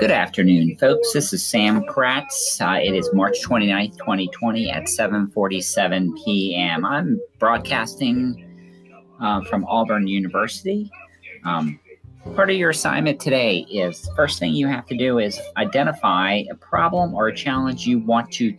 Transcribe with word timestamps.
Good 0.00 0.10
afternoon, 0.10 0.76
folks. 0.78 1.12
This 1.12 1.32
is 1.32 1.44
Sam 1.44 1.82
Kratz. 1.84 2.60
Uh, 2.60 2.80
it 2.82 2.94
is 2.94 3.10
March 3.12 3.36
29th, 3.44 3.98
2020 3.98 4.70
at 4.70 4.84
7:47 4.84 6.24
p.m. 6.24 6.84
I'm 6.84 7.20
broadcasting 7.38 8.46
uh, 9.20 9.42
from 9.44 9.64
Auburn 9.66 10.06
University. 10.06 10.90
Um, 11.44 11.78
part 12.34 12.50
of 12.50 12.56
your 12.56 12.70
assignment 12.70 13.20
today 13.20 13.66
is 13.70 14.08
first 14.16 14.38
thing 14.38 14.54
you 14.54 14.66
have 14.66 14.86
to 14.86 14.96
do 14.96 15.18
is 15.18 15.38
identify 15.56 16.42
a 16.50 16.54
problem 16.54 17.14
or 17.14 17.28
a 17.28 17.34
challenge 17.34 17.86
you 17.86 17.98
want 17.98 18.32
to 18.32 18.56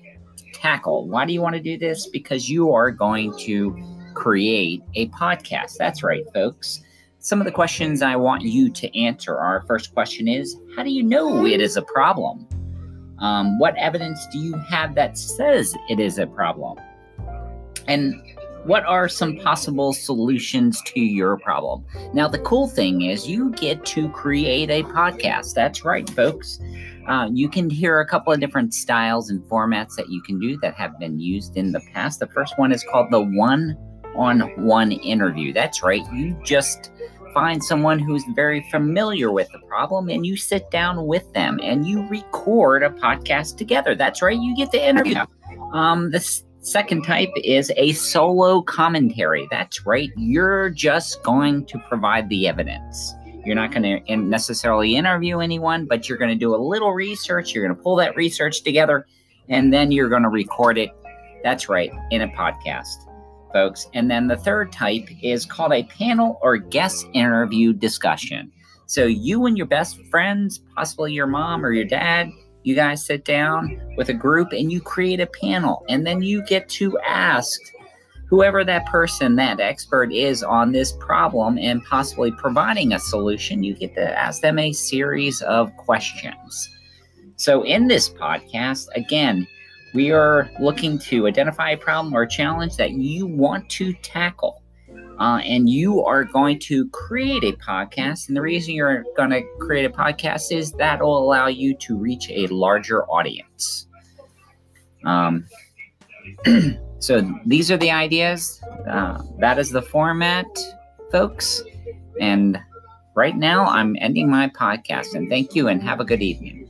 tackle. 0.54 1.08
Why 1.08 1.26
do 1.26 1.34
you 1.34 1.42
want 1.42 1.56
to 1.56 1.62
do 1.62 1.78
this? 1.78 2.08
Because 2.08 2.50
you 2.50 2.72
are 2.72 2.92
going 2.92 3.36
to 3.40 3.76
create 4.14 4.84
a 4.96 5.08
podcast. 5.10 5.78
That's 5.78 6.04
right, 6.04 6.24
folks. 6.34 6.84
Some 7.24 7.40
of 7.40 7.46
the 7.46 7.52
questions 7.52 8.02
I 8.02 8.16
want 8.16 8.42
you 8.42 8.72
to 8.72 9.00
answer. 9.00 9.38
Our 9.38 9.62
first 9.68 9.94
question 9.94 10.28
is 10.28 10.58
How 10.76 10.82
do 10.82 10.90
you 10.90 11.04
know 11.04 11.46
it 11.46 11.62
is 11.62 11.78
a 11.78 11.84
problem? 11.84 12.48
Um, 13.20 13.60
what 13.60 13.78
evidence 13.78 14.26
do 14.32 14.40
you 14.40 14.56
have 14.58 14.96
that 14.96 15.20
says 15.20 15.76
it 15.88 16.00
is 16.00 16.18
a 16.18 16.26
problem? 16.26 16.80
And 17.88 18.16
what 18.64 18.84
are 18.86 19.08
some 19.08 19.38
possible 19.38 19.94
solutions 19.94 20.82
to 20.88 21.00
your 21.00 21.38
problem? 21.38 21.86
Now, 22.12 22.28
the 22.28 22.40
cool 22.40 22.68
thing 22.68 23.02
is 23.02 23.30
you 23.30 23.52
get 23.52 23.86
to 23.86 24.10
create 24.10 24.72
a 24.72 24.82
podcast. 24.82 25.54
That's 25.54 25.86
right, 25.86 26.10
folks. 26.10 26.60
Uh, 27.08 27.30
you 27.32 27.50
can 27.50 27.70
hear 27.70 28.00
a 28.00 28.08
couple 28.08 28.34
of 28.34 28.40
different 28.40 28.74
styles 28.74 29.30
and 29.30 29.44
formats 29.44 29.96
that 29.96 30.10
you 30.10 30.24
can 30.24 30.40
do 30.40 30.58
that 30.62 30.74
have 30.74 30.98
been 30.98 31.20
used 31.20 31.56
in 31.56 31.72
the 31.72 31.82
past. 31.94 32.20
The 32.20 32.28
first 32.28 32.58
one 32.58 32.72
is 32.72 32.84
called 32.84 33.12
the 33.12 33.22
one 33.22 33.78
on 34.16 34.42
one 34.64 34.92
interview. 34.92 35.54
That's 35.54 35.84
right. 35.84 36.02
You 36.12 36.36
just 36.44 36.91
find 37.34 37.64
someone 37.64 38.00
who's 38.00 38.24
very 38.36 38.62
familiar 38.70 39.32
with 39.32 39.50
the 39.52 39.60
problem 39.60 40.10
and 40.10 40.26
you 40.26 40.38
sit 40.38 40.70
down 40.72 41.06
with 41.06 41.32
them 41.34 41.60
and 41.64 41.86
you 41.86 42.08
record 42.08 42.84
a 42.84 42.90
podcast 42.90 43.58
together. 43.58 43.96
That's 43.96 44.22
right, 44.22 44.40
you 44.40 44.56
get 44.56 44.72
to 44.72 44.84
interview. 44.84 45.16
Um, 45.74 46.12
the 46.12 46.18
s- 46.18 46.44
second 46.60 47.04
type 47.04 47.32
is 47.44 47.72
a 47.78 47.94
solo 47.94 48.62
commentary. 48.62 49.48
That's 49.52 49.86
right, 49.86 50.12
you're 50.16 50.70
just 50.70 51.24
going 51.24 51.66
to 51.66 51.80
provide 51.90 52.30
the 52.30 52.48
evidence. 52.48 53.14
You're 53.46 53.56
not 53.56 53.72
going 53.72 54.04
to 54.06 54.18
necessarily 54.18 54.96
interview 54.96 55.40
anyone, 55.40 55.86
but 55.86 56.08
you're 56.08 56.18
going 56.18 56.30
to 56.30 56.36
do 56.36 56.54
a 56.54 56.58
little 56.58 56.94
research. 56.94 57.54
You're 57.54 57.66
going 57.66 57.76
to 57.76 57.82
pull 57.82 57.96
that 57.96 58.16
research 58.16 58.62
together 58.62 59.08
and 59.50 59.74
then 59.74 59.92
you're 59.92 60.10
going 60.10 60.24
to 60.24 60.30
record 60.30 60.78
it. 60.78 60.92
That's 61.44 61.68
right, 61.68 61.92
in 62.12 62.22
a 62.22 62.28
podcast 62.28 63.11
folks. 63.54 63.88
And 63.94 64.10
then 64.10 64.28
the 64.28 64.38
third 64.38 64.72
type 64.72 65.08
is 65.22 65.46
called 65.46 65.74
a 65.74 65.84
panel 65.84 66.40
or 66.42 66.58
guest 66.58 67.06
interview 67.14 67.74
discussion. 67.74 68.52
So 68.86 69.06
you 69.06 69.46
and 69.46 69.58
your 69.58 69.68
best 69.68 70.02
friends, 70.10 70.60
possibly 70.76 71.14
your 71.14 71.28
mom 71.28 71.66
or 71.66 71.72
your 71.72 71.86
dad, 71.86 72.30
you 72.64 72.76
guys 72.76 73.06
sit 73.06 73.26
down 73.26 73.82
with 73.98 74.10
a 74.10 74.14
group 74.14 74.52
and 74.52 74.72
you 74.72 74.82
create 74.82 75.20
a 75.20 75.28
panel. 75.28 75.86
And 75.90 76.06
then 76.06 76.22
you 76.22 76.44
get 76.46 76.70
to 76.70 77.00
ask 77.00 77.60
whoever 78.32 78.64
that 78.64 78.86
person, 78.86 79.36
that 79.36 79.60
expert 79.60 80.12
is 80.14 80.42
on 80.42 80.72
this 80.72 80.94
problem 80.94 81.58
and 81.58 81.84
possibly 81.84 82.32
providing 82.32 82.94
a 82.94 83.00
solution, 83.00 83.62
you 83.64 83.74
get 83.74 83.94
to 83.96 84.20
ask 84.20 84.42
them 84.42 84.58
a 84.58 84.72
series 84.72 85.42
of 85.42 85.76
questions. 85.76 86.70
So 87.36 87.64
in 87.64 87.88
this 87.88 88.10
podcast, 88.10 88.88
again, 88.96 89.48
we 89.94 90.12
are 90.12 90.50
looking 90.60 90.98
to 91.00 91.28
identify 91.28 91.72
a 91.72 91.78
problem 91.78 92.14
or 92.14 92.24
a 92.24 92.30
challenge 92.30 92.78
that 92.78 92.92
you 92.92 93.26
want 93.26 93.70
to 93.72 93.94
tackle. 93.94 94.62
Uh, 95.20 95.38
and 95.44 95.70
you 95.70 96.04
are 96.04 96.24
going 96.24 96.58
to 96.58 96.90
create 96.90 97.44
a 97.44 97.52
podcast. 97.58 98.28
And 98.28 98.36
the 98.36 98.42
reason 98.42 98.74
you're 98.74 99.04
going 99.16 99.30
to 99.30 99.44
create 99.60 99.86
a 99.86 99.90
podcast 99.90 100.52
is 100.52 100.72
that 100.74 101.00
will 101.00 101.20
allow 101.20 101.48
you 101.48 101.76
to 101.76 101.96
reach 101.96 102.30
a 102.32 102.48
larger 102.48 103.04
audience. 103.06 103.88
Um, 105.06 105.46
so 107.00 107.22
these 107.46 107.70
are 107.70 107.78
the 107.78 107.92
ideas. 107.92 108.62
Uh, 108.88 109.22
that 109.40 109.60
is 109.60 109.70
the 109.70 109.82
format, 109.82 110.48
folks. 111.12 111.62
And 112.20 112.60
right 113.14 113.38
now, 113.38 113.66
I'm 113.66 113.96
ending 114.00 114.30
my 114.30 114.50
podcast. 114.50 115.14
And 115.14 115.30
thank 115.30 115.54
you 115.54 115.68
and 115.68 115.84
have 115.84 116.00
a 116.00 116.06
good 116.06 116.24
evening. 116.24 116.61